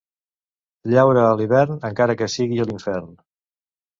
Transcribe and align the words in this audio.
Llaura 0.93 1.25
a 1.25 1.35
l'hivern, 1.41 1.77
encara 1.91 2.17
que 2.21 2.31
sigui 2.37 2.63
a 2.63 2.67
l'infern. 2.71 3.13